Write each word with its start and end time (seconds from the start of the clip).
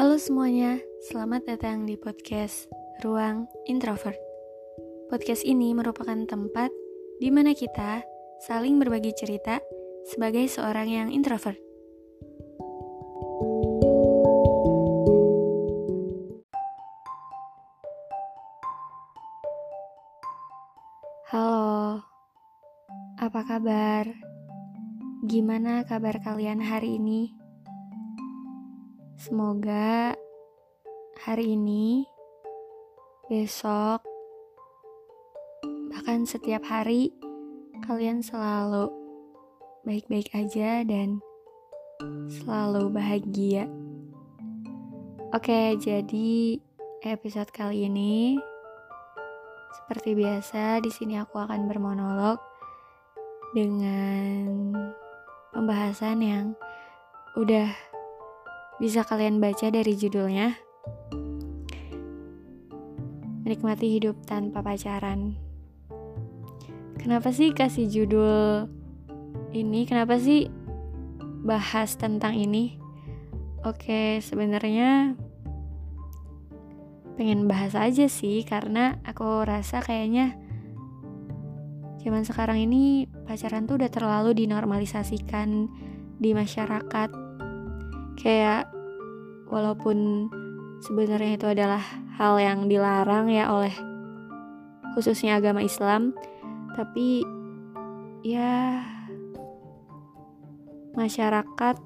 Halo 0.00 0.16
semuanya, 0.16 0.80
selamat 1.12 1.44
datang 1.44 1.84
di 1.84 1.92
podcast 1.92 2.72
Ruang 3.04 3.44
Introvert. 3.68 4.16
Podcast 5.12 5.44
ini 5.44 5.76
merupakan 5.76 6.16
tempat 6.24 6.72
di 7.20 7.28
mana 7.28 7.52
kita 7.52 8.00
saling 8.48 8.80
berbagi 8.80 9.12
cerita 9.12 9.60
sebagai 10.08 10.48
seorang 10.48 10.88
yang 10.88 11.08
introvert. 11.12 11.60
Halo, 21.28 22.00
apa 23.20 23.40
kabar? 23.44 24.08
Gimana 25.28 25.84
kabar 25.84 26.16
kalian 26.24 26.64
hari 26.64 26.96
ini? 26.96 27.39
Semoga 29.20 30.16
hari 31.20 31.52
ini, 31.52 32.08
besok, 33.28 34.00
bahkan 35.92 36.24
setiap 36.24 36.64
hari 36.64 37.12
kalian 37.84 38.24
selalu 38.24 38.88
baik-baik 39.84 40.32
aja 40.32 40.80
dan 40.88 41.20
selalu 42.32 42.96
bahagia. 42.96 43.68
Oke, 45.36 45.76
jadi 45.76 46.56
episode 47.04 47.52
kali 47.52 47.92
ini 47.92 48.40
seperti 49.76 50.16
biasa 50.16 50.80
di 50.80 50.88
sini 50.88 51.20
aku 51.20 51.36
akan 51.36 51.68
bermonolog 51.68 52.40
dengan 53.52 54.72
pembahasan 55.52 56.24
yang 56.24 56.46
udah 57.36 57.89
bisa 58.80 59.04
kalian 59.04 59.44
baca 59.44 59.68
dari 59.68 59.92
judulnya. 59.92 60.56
Menikmati 63.44 63.92
hidup 63.92 64.24
tanpa 64.24 64.64
pacaran. 64.64 65.36
Kenapa 66.96 67.28
sih 67.28 67.52
kasih 67.52 67.92
judul 67.92 68.72
ini? 69.52 69.84
Kenapa 69.84 70.16
sih 70.16 70.48
bahas 71.44 72.00
tentang 72.00 72.40
ini? 72.40 72.80
Oke, 73.68 74.24
sebenarnya 74.24 75.12
pengen 77.20 77.44
bahas 77.44 77.76
aja 77.76 78.08
sih 78.08 78.40
karena 78.48 78.96
aku 79.04 79.44
rasa 79.44 79.84
kayaknya 79.84 80.40
zaman 82.00 82.24
sekarang 82.24 82.64
ini 82.64 83.04
pacaran 83.28 83.68
tuh 83.68 83.76
udah 83.76 83.92
terlalu 83.92 84.32
dinormalisasikan 84.32 85.68
di 86.16 86.32
masyarakat 86.32 87.29
kayak 88.20 88.68
walaupun 89.48 90.28
sebenarnya 90.84 91.40
itu 91.40 91.46
adalah 91.48 91.82
hal 92.20 92.36
yang 92.36 92.68
dilarang 92.68 93.32
ya 93.32 93.48
oleh 93.48 93.72
khususnya 94.92 95.40
agama 95.40 95.64
Islam 95.64 96.12
tapi 96.76 97.24
ya 98.20 98.84
masyarakat 100.94 101.80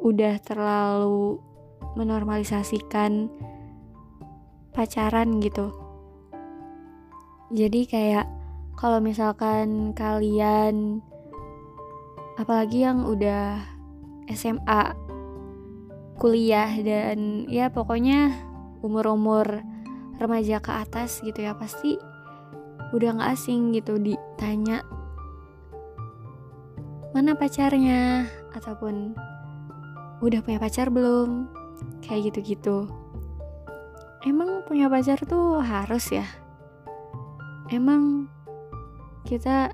udah 0.00 0.34
terlalu 0.40 1.42
menormalisasikan 1.98 3.28
pacaran 4.70 5.42
gitu. 5.42 5.74
Jadi 7.50 7.84
kayak 7.90 8.26
kalau 8.78 9.02
misalkan 9.02 9.90
kalian 9.92 11.02
apalagi 12.38 12.86
yang 12.86 13.04
udah 13.04 13.60
SMA, 14.30 14.94
kuliah 16.16 16.70
dan 16.80 17.48
ya 17.50 17.68
pokoknya 17.68 18.30
umur-umur 18.80 19.60
remaja 20.20 20.60
ke 20.60 20.72
atas 20.72 21.24
gitu 21.24 21.44
ya 21.44 21.56
pasti 21.56 21.96
udah 22.92 23.16
gak 23.16 23.38
asing 23.38 23.72
gitu 23.72 23.96
ditanya 23.96 24.82
mana 27.10 27.34
pacarnya 27.34 28.28
ataupun 28.54 29.16
udah 30.20 30.40
punya 30.44 30.60
pacar 30.60 30.92
belum 30.92 31.48
kayak 32.04 32.30
gitu-gitu. 32.30 32.86
Emang 34.20 34.60
punya 34.68 34.92
pacar 34.92 35.16
tuh 35.24 35.64
harus 35.64 36.12
ya? 36.12 36.28
Emang 37.72 38.28
kita 39.24 39.72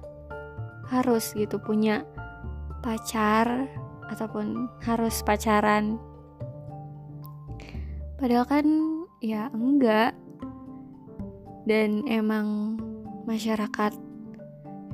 harus 0.86 1.34
gitu 1.34 1.58
punya 1.58 2.06
pacar 2.78 3.66
ataupun 4.10 4.70
harus 4.84 5.22
pacaran. 5.22 6.00
Padahal 8.16 8.46
kan 8.48 8.66
ya 9.20 9.52
enggak. 9.52 10.16
Dan 11.66 12.06
emang 12.06 12.78
masyarakat 13.26 13.98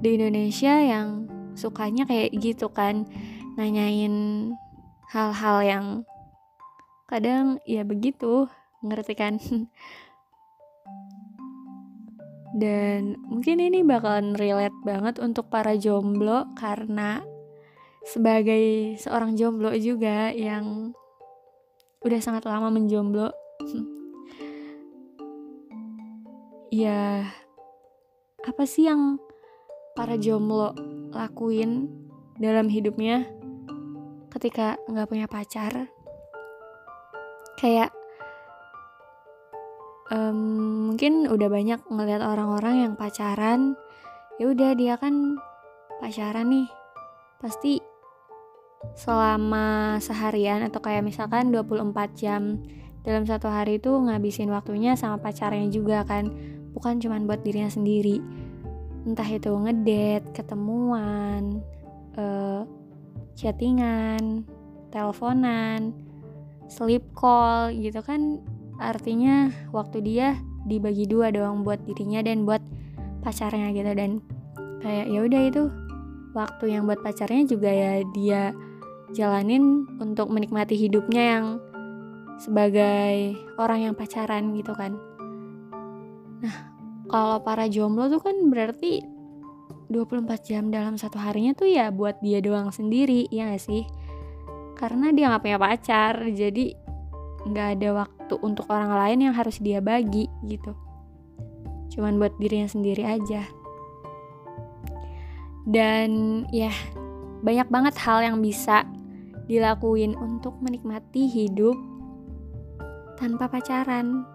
di 0.01 0.09
Indonesia 0.17 0.72
yang 0.81 1.28
sukanya 1.53 2.09
kayak 2.09 2.33
gitu 2.41 2.72
kan 2.72 3.05
nanyain 3.61 4.49
hal-hal 5.12 5.61
yang 5.61 5.87
kadang 7.05 7.61
ya 7.69 7.84
begitu 7.84 8.49
ngerti 8.81 9.15
kan? 9.15 9.37
Dan 12.53 13.17
mungkin 13.33 13.65
ini 13.65 13.81
bakalan 13.81 14.37
relate 14.37 14.77
banget 14.84 15.17
untuk 15.21 15.49
para 15.49 15.72
jomblo 15.72 16.53
karena 16.53 17.25
sebagai 18.03 18.95
seorang 18.99 19.39
jomblo 19.39 19.71
juga 19.79 20.31
yang 20.35 20.95
udah 22.03 22.21
sangat 22.23 22.47
lama 22.47 22.71
menjomblo. 22.71 23.31
Ya 26.73 27.29
apa 28.49 28.65
sih 28.65 28.89
yang 28.89 29.21
para 29.93 30.17
jomblo 30.17 30.73
lakuin 31.13 31.85
dalam 32.41 32.65
hidupnya 32.73 33.29
ketika 34.33 34.81
nggak 34.89 35.05
punya 35.05 35.29
pacar? 35.29 35.93
Kayak 37.61 37.93
um, 40.09 40.39
mungkin 40.93 41.29
udah 41.29 41.49
banyak 41.53 41.81
ngeliat 41.89 42.25
orang-orang 42.25 42.89
yang 42.89 42.93
pacaran 42.97 43.77
ya 44.37 44.49
udah 44.49 44.73
dia 44.77 44.97
kan 45.01 45.37
pacaran 46.01 46.49
nih 46.53 46.69
pasti 47.41 47.91
selama 48.93 49.97
seharian 50.03 50.66
atau 50.66 50.82
kayak 50.82 51.06
misalkan 51.06 51.54
24 51.54 51.94
jam 52.19 52.60
dalam 53.03 53.26
satu 53.26 53.50
hari 53.50 53.82
itu 53.82 53.91
ngabisin 53.91 54.50
waktunya 54.50 54.94
sama 54.94 55.19
pacarnya 55.19 55.66
juga 55.70 56.06
kan. 56.06 56.31
Bukan 56.72 57.03
cuma 57.03 57.19
buat 57.21 57.42
dirinya 57.42 57.69
sendiri. 57.69 58.22
Entah 59.03 59.26
itu 59.26 59.50
ngedate 59.50 60.31
ketemuan 60.32 61.60
uh, 62.16 62.62
chattingan 63.34 64.47
teleponan 64.94 65.92
sleep 66.71 67.03
call 67.12 67.75
gitu 67.75 68.00
kan. 68.00 68.38
Artinya 68.78 69.50
waktu 69.75 70.00
dia 70.00 70.38
dibagi 70.65 71.10
dua 71.10 71.34
doang 71.34 71.66
buat 71.66 71.82
dirinya 71.82 72.22
dan 72.22 72.47
buat 72.47 72.62
pacarnya 73.26 73.75
gitu. 73.75 73.92
Dan 73.92 74.22
kayak 74.81 75.06
ya 75.10 75.21
udah 75.26 75.42
itu 75.42 75.62
waktu 76.32 76.65
yang 76.72 76.88
buat 76.88 77.03
pacarnya 77.04 77.44
juga 77.44 77.69
ya 77.69 78.00
dia 78.15 78.54
jalanin 79.12 79.84
untuk 80.00 80.33
menikmati 80.33 80.77
hidupnya 80.77 81.23
yang 81.39 81.47
sebagai 82.41 83.37
orang 83.61 83.91
yang 83.91 83.95
pacaran 83.95 84.56
gitu 84.56 84.73
kan 84.75 84.97
nah 86.43 86.73
kalau 87.12 87.45
para 87.45 87.69
jomblo 87.69 88.09
tuh 88.09 88.25
kan 88.25 88.34
berarti 88.49 89.05
24 89.92 90.48
jam 90.48 90.72
dalam 90.72 90.97
satu 90.97 91.21
harinya 91.21 91.53
tuh 91.53 91.69
ya 91.69 91.92
buat 91.92 92.16
dia 92.25 92.41
doang 92.41 92.72
sendiri, 92.72 93.28
ya 93.28 93.53
gak 93.53 93.60
sih? 93.60 93.84
Karena 94.75 95.13
dia 95.13 95.28
gak 95.28 95.45
punya 95.45 95.60
pacar, 95.60 96.25
jadi 96.33 96.72
gak 97.53 97.69
ada 97.78 97.89
waktu 98.03 98.34
untuk 98.41 98.65
orang 98.72 98.97
lain 98.97 99.28
yang 99.28 99.34
harus 99.36 99.60
dia 99.60 99.84
bagi 99.84 100.27
gitu. 100.48 100.72
Cuman 101.92 102.16
buat 102.16 102.33
dirinya 102.41 102.66
sendiri 102.66 103.04
aja. 103.04 103.45
Dan 105.69 106.42
ya, 106.51 106.72
banyak 107.45 107.69
banget 107.69 107.95
hal 108.01 108.25
yang 108.25 108.41
bisa 108.41 108.89
dilakuin 109.47 110.15
untuk 110.18 110.59
menikmati 110.62 111.27
hidup 111.27 111.74
tanpa 113.18 113.47
pacaran. 113.47 114.27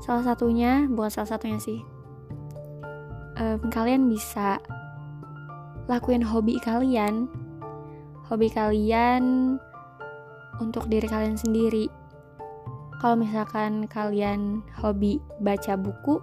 Salah 0.00 0.24
satunya, 0.24 0.86
bukan 0.88 1.10
salah 1.10 1.36
satunya 1.36 1.58
sih. 1.60 1.80
Um, 3.38 3.70
kalian 3.70 4.10
bisa 4.10 4.58
lakuin 5.90 6.22
hobi 6.22 6.56
kalian. 6.62 7.26
Hobi 8.28 8.52
kalian 8.52 9.56
untuk 10.60 10.86
diri 10.86 11.08
kalian 11.08 11.38
sendiri. 11.38 11.88
Kalau 12.98 13.14
misalkan 13.14 13.86
kalian 13.86 14.60
hobi 14.82 15.22
baca 15.38 15.78
buku, 15.78 16.18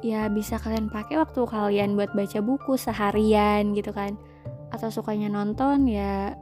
ya 0.00 0.28
bisa 0.32 0.56
kalian 0.56 0.88
pakai 0.88 1.20
waktu 1.20 1.44
kalian 1.44 2.00
buat 2.00 2.16
baca 2.16 2.40
buku 2.40 2.80
seharian 2.80 3.76
gitu 3.76 3.92
kan. 3.92 4.16
Atau 4.76 4.92
sukanya 4.92 5.32
nonton 5.32 5.88
ya 5.88 6.36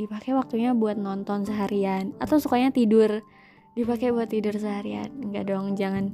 dipakai 0.00 0.32
waktunya 0.32 0.72
buat 0.72 0.96
nonton 0.96 1.44
seharian. 1.44 2.16
Atau 2.16 2.40
sukanya 2.40 2.72
tidur 2.72 3.20
dipakai 3.76 4.16
buat 4.16 4.32
tidur 4.32 4.56
seharian. 4.56 5.12
Enggak 5.20 5.52
dong 5.52 5.76
jangan. 5.76 6.08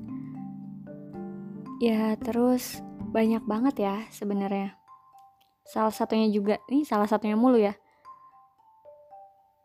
Ya 1.79 2.19
terus 2.19 2.83
banyak 3.15 3.47
banget 3.47 3.87
ya 3.87 3.95
sebenarnya. 4.11 4.75
Salah 5.63 5.95
satunya 5.95 6.27
juga 6.35 6.59
ini 6.67 6.83
salah 6.83 7.07
satunya 7.07 7.39
mulu 7.39 7.63
ya. 7.63 7.79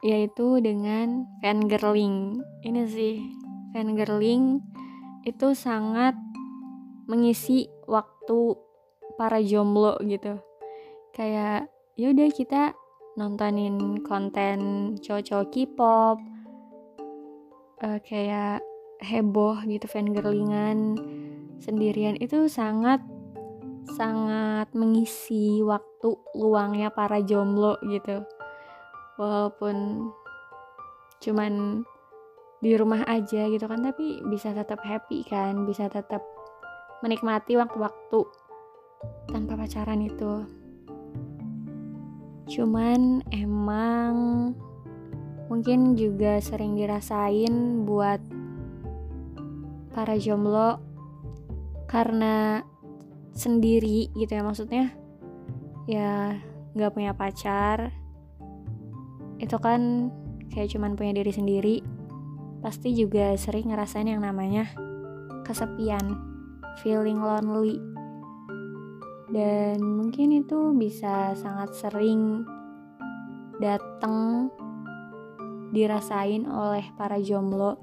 Yaitu 0.05 0.61
dengan 0.61 1.25
fangirling. 1.41 2.45
Ini 2.61 2.81
sih 2.85 3.25
fangirling 3.73 4.61
itu 5.25 5.57
sangat 5.57 6.13
mengisi 7.09 7.65
waktu 7.89 8.53
para 9.17 9.41
jomblo 9.41 9.97
gitu. 10.05 10.37
Kayak 11.17 11.73
yaudah 11.97 12.29
kita 12.29 12.77
nontonin 13.17 14.05
konten 14.05 14.93
cowok-cowok 15.01 15.49
K-pop 15.49 16.17
uh, 17.81 17.99
kayak 18.05 18.61
heboh 19.01 19.57
gitu 19.65 19.89
fangirlingan 19.89 20.97
sendirian. 21.57 22.13
Itu 22.21 22.45
sangat 22.45 23.01
sangat 23.97 24.69
mengisi 24.77 25.65
waktu 25.65 26.13
luangnya 26.37 26.93
para 26.93 27.17
jomblo 27.25 27.81
gitu. 27.89 28.21
Walaupun 29.17 30.07
cuman 31.17 31.81
di 32.61 32.77
rumah 32.77 33.05
aja 33.09 33.49
gitu 33.49 33.65
kan 33.65 33.81
tapi 33.81 34.21
bisa 34.29 34.53
tetap 34.53 34.81
happy 34.81 35.25
kan 35.25 35.65
bisa 35.65 35.89
tetap 35.89 36.21
menikmati 37.05 37.53
waktu-waktu 37.57 38.21
tanpa 39.29 39.53
pacaran 39.57 40.01
itu 40.01 40.45
cuman 42.47 43.27
emang 43.35 44.15
mungkin 45.51 45.99
juga 45.99 46.39
sering 46.39 46.79
dirasain 46.79 47.83
buat 47.83 48.19
para 49.91 50.15
jomblo 50.15 50.79
karena 51.87 52.63
sendiri 53.35 54.11
gitu 54.15 54.31
ya 54.31 54.43
maksudnya 54.43 54.85
ya 55.87 56.39
nggak 56.75 56.93
punya 56.93 57.11
pacar. 57.15 57.91
Itu 59.39 59.57
kan 59.57 60.11
kayak 60.51 60.71
cuman 60.75 60.97
punya 60.97 61.15
diri 61.15 61.31
sendiri 61.31 61.75
pasti 62.61 62.91
juga 62.97 63.37
sering 63.37 63.69
ngerasain 63.69 64.09
yang 64.09 64.25
namanya 64.25 64.67
kesepian 65.45 66.17
feeling 66.81 67.21
lonely 67.21 67.77
dan 69.27 69.83
mungkin 69.83 70.31
itu 70.31 70.71
bisa 70.75 71.35
sangat 71.35 71.75
sering 71.75 72.47
datang 73.59 74.47
dirasain 75.75 76.47
oleh 76.47 76.87
para 76.95 77.19
jomblo 77.19 77.75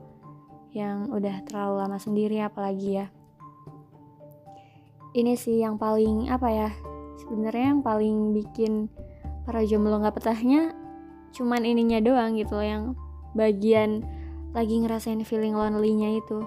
yang 0.72 1.12
udah 1.12 1.44
terlalu 1.44 1.74
lama 1.84 1.98
sendiri 2.00 2.40
apalagi 2.40 3.04
ya. 3.04 3.06
Ini 5.14 5.38
sih 5.38 5.62
yang 5.62 5.78
paling 5.78 6.26
apa 6.32 6.48
ya 6.50 6.70
sebenarnya 7.22 7.76
yang 7.76 7.82
paling 7.84 8.34
bikin 8.34 8.90
para 9.46 9.62
jomblo 9.62 10.02
nggak 10.02 10.18
petahnya 10.18 10.74
cuman 11.34 11.62
ininya 11.66 11.98
doang 12.02 12.34
gitu 12.38 12.58
loh 12.58 12.66
yang 12.66 12.84
bagian 13.34 14.02
lagi 14.54 14.78
ngerasain 14.78 15.22
feeling 15.26 15.54
lonely-nya 15.54 16.18
itu. 16.18 16.42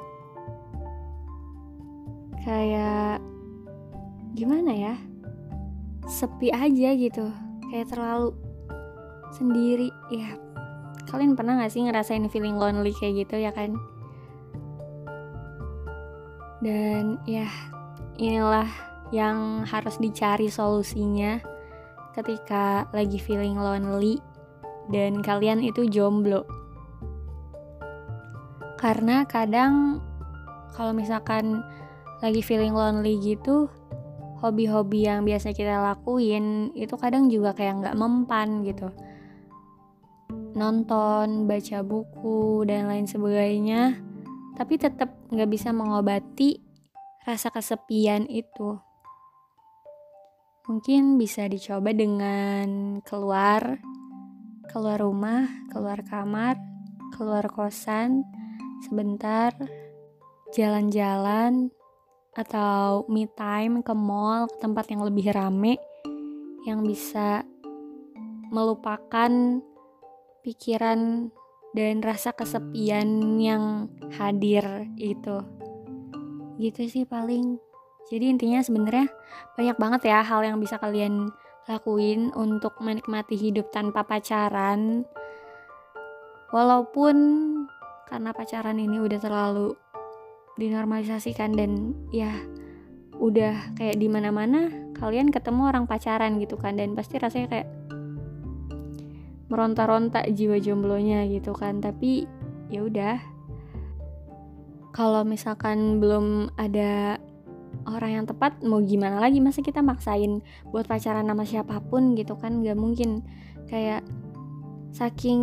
Kayak 2.43 3.19
gimana 4.37 4.69
ya? 4.69 4.95
Sepi 6.05 6.53
aja 6.53 6.93
gitu. 6.93 7.33
Kayak 7.73 7.89
terlalu 7.89 8.37
sendiri 9.33 9.89
ya. 10.13 10.37
Kalian 11.09 11.33
pernah 11.33 11.57
gak 11.57 11.73
sih 11.73 11.81
ngerasain 11.81 12.29
feeling 12.29 12.61
lonely 12.61 12.93
kayak 12.93 13.25
gitu 13.25 13.41
ya 13.41 13.49
kan? 13.49 13.73
Dan 16.61 17.17
ya 17.25 17.49
inilah 18.21 18.69
yang 19.09 19.65
harus 19.65 19.97
dicari 19.97 20.51
solusinya 20.51 21.41
ketika 22.13 22.89
lagi 22.93 23.17
feeling 23.17 23.57
lonely 23.57 24.21
dan 24.93 25.23
kalian 25.25 25.63
itu 25.63 25.89
jomblo. 25.89 26.43
Karena 28.77 29.25
kadang 29.25 30.03
kalau 30.77 30.93
misalkan 30.93 31.65
lagi 32.21 32.41
feeling 32.41 32.73
lonely 32.73 33.17
gitu, 33.21 33.69
hobi-hobi 34.41 35.09
yang 35.09 35.25
biasa 35.25 35.53
kita 35.53 35.81
lakuin 35.81 36.69
itu 36.77 36.93
kadang 36.97 37.29
juga 37.29 37.57
kayak 37.57 37.83
nggak 37.83 37.97
mempan 37.97 38.61
gitu. 38.63 38.93
Nonton, 40.57 41.45
baca 41.45 41.79
buku, 41.85 42.65
dan 42.65 42.89
lain 42.89 43.05
sebagainya, 43.05 43.97
tapi 44.57 44.81
tetap 44.81 45.13
nggak 45.29 45.49
bisa 45.49 45.69
mengobati 45.69 46.57
rasa 47.25 47.53
kesepian 47.53 48.25
itu. 48.25 48.77
Mungkin 50.67 51.15
bisa 51.15 51.47
dicoba 51.47 51.93
dengan 51.95 52.99
keluar 53.05 53.79
keluar 54.67 54.99
rumah, 54.99 55.47
keluar 55.71 56.03
kamar, 56.03 56.59
keluar 57.15 57.47
kosan, 57.47 58.27
sebentar, 58.83 59.55
jalan-jalan, 60.53 61.71
atau 62.37 63.09
me 63.09 63.25
time 63.33 63.81
ke 63.81 63.93
mall, 63.97 64.45
ke 64.45 64.61
tempat 64.61 64.85
yang 64.93 65.01
lebih 65.01 65.33
rame, 65.33 65.81
yang 66.69 66.85
bisa 66.85 67.41
melupakan 68.53 69.59
pikiran 70.45 71.33
dan 71.73 71.99
rasa 72.05 72.31
kesepian 72.37 73.41
yang 73.41 73.89
hadir 74.15 74.85
itu. 74.95 75.41
Gitu 76.61 76.85
sih 76.85 77.03
paling. 77.09 77.57
Jadi 78.07 78.31
intinya 78.31 78.63
sebenarnya 78.63 79.09
banyak 79.59 79.75
banget 79.75 80.01
ya 80.07 80.23
hal 80.23 80.45
yang 80.45 80.61
bisa 80.61 80.79
kalian 80.79 81.27
lakuin 81.67 82.31
untuk 82.31 82.79
menikmati 82.79 83.35
hidup 83.35 83.67
tanpa 83.75 84.07
pacaran 84.07 85.03
walaupun 86.55 87.15
karena 88.07 88.31
pacaran 88.31 88.79
ini 88.79 89.03
udah 89.03 89.19
terlalu 89.19 89.75
dinormalisasikan 90.57 91.53
dan 91.53 91.93
ya 92.09 92.33
udah 93.17 93.73
kayak 93.73 93.97
di 93.97 94.09
mana-mana 94.09 94.69
kalian 94.97 95.33
ketemu 95.33 95.69
orang 95.69 95.85
pacaran 95.89 96.37
gitu 96.37 96.57
kan 96.57 96.77
dan 96.77 96.93
pasti 96.93 97.17
rasanya 97.17 97.47
kayak 97.49 97.69
meronta-ronta 99.47 100.27
jiwa 100.27 100.59
jomblonya 100.59 101.25
gitu 101.31 101.55
kan. 101.55 101.79
Tapi 101.79 102.27
ya 102.67 102.83
udah 102.83 103.15
kalau 104.91 105.23
misalkan 105.23 106.01
belum 106.01 106.51
ada 106.59 107.21
orang 107.87 108.21
yang 108.21 108.25
tepat 108.27 108.59
mau 108.65 108.83
gimana 108.83 109.21
lagi? 109.23 109.39
Masa 109.39 109.63
kita 109.63 109.79
maksain 109.79 110.43
buat 110.69 110.89
pacaran 110.89 111.27
sama 111.27 111.43
siapa 111.47 111.79
pun 111.79 112.17
gitu 112.17 112.35
kan? 112.35 112.59
Nggak 112.61 112.77
mungkin. 112.77 113.23
Kayak 113.67 114.03
saking 114.95 115.41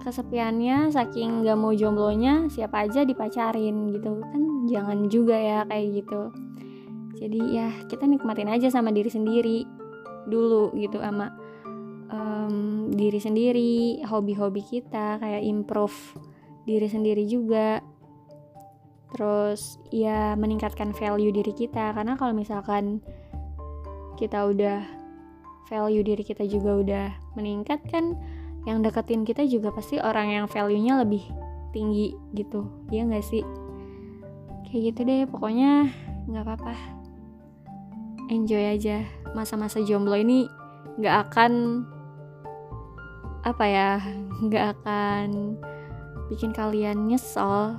kesepiannya 0.00 0.90
saking 0.90 1.44
gak 1.44 1.58
mau 1.58 1.70
jomblonya 1.76 2.48
siapa 2.50 2.88
aja 2.88 3.04
dipacarin 3.04 3.92
gitu. 3.94 4.20
Kan 4.22 4.70
jangan 4.70 5.08
juga 5.08 5.36
ya 5.36 5.58
kayak 5.68 6.04
gitu. 6.04 6.22
Jadi 7.18 7.40
ya 7.58 7.68
kita 7.90 8.06
nikmatin 8.06 8.50
aja 8.50 8.70
sama 8.70 8.94
diri 8.94 9.10
sendiri 9.10 9.66
dulu 10.28 10.70
gitu 10.78 11.02
sama 11.02 11.34
um, 12.12 12.88
diri 12.94 13.18
sendiri 13.18 14.04
hobi-hobi 14.06 14.62
kita 14.62 15.18
kayak 15.18 15.42
improve 15.42 15.96
diri 16.68 16.86
sendiri 16.86 17.24
juga. 17.26 17.82
Terus 19.08 19.80
ya 19.88 20.36
meningkatkan 20.36 20.92
value 20.92 21.32
diri 21.32 21.56
kita. 21.56 21.96
Karena 21.96 22.14
kalau 22.14 22.36
misalkan 22.36 23.00
kita 24.20 24.46
udah 24.50 24.84
value 25.68 26.02
diri 26.02 26.24
kita 26.24 26.44
juga 26.48 26.70
udah 26.80 27.06
meningkat 27.36 27.80
kan 27.88 28.16
yang 28.66 28.82
deketin 28.82 29.22
kita 29.22 29.46
juga 29.46 29.70
pasti 29.70 30.00
orang 30.02 30.32
yang 30.32 30.46
value-nya 30.50 31.04
lebih 31.04 31.22
tinggi 31.70 32.16
gitu. 32.34 32.66
Ya 32.90 33.04
nggak 33.04 33.24
sih? 33.24 33.44
Kayak 34.68 34.82
gitu 34.92 35.00
deh 35.06 35.22
pokoknya 35.28 35.92
nggak 36.28 36.44
apa-apa. 36.44 36.74
Enjoy 38.28 38.60
aja. 38.60 39.04
Masa-masa 39.32 39.80
jomblo 39.84 40.16
ini 40.16 40.48
nggak 40.98 41.16
akan 41.30 41.52
apa 43.46 43.64
ya 43.64 44.02
nggak 44.42 44.64
akan 44.76 45.56
bikin 46.28 46.52
kalian 46.52 47.08
nyesel 47.08 47.78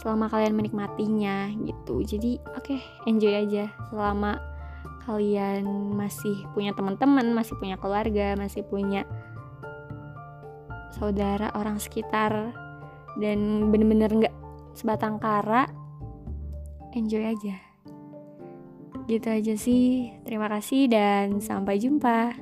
selama 0.00 0.26
kalian 0.26 0.58
menikmatinya 0.58 1.52
gitu. 1.62 2.02
Jadi 2.02 2.42
oke 2.56 2.74
okay, 2.74 2.80
enjoy 3.06 3.30
aja 3.30 3.70
selama 3.92 4.53
kalian 5.04 5.64
masih 5.94 6.48
punya 6.56 6.72
teman-teman 6.72 7.36
masih 7.36 7.54
punya 7.60 7.76
keluarga 7.76 8.34
masih 8.34 8.64
punya 8.66 9.04
saudara 10.96 11.52
orang 11.54 11.76
sekitar 11.76 12.54
dan 13.20 13.68
bener-bener 13.70 14.10
nggak 14.10 14.34
sebatang 14.74 15.22
kara 15.22 15.70
enjoy 16.94 17.26
aja. 17.26 17.58
Gitu 19.10 19.26
aja 19.28 19.54
sih. 19.58 20.14
Terima 20.24 20.48
kasih 20.48 20.88
dan 20.88 21.42
sampai 21.42 21.76
jumpa 21.82 22.32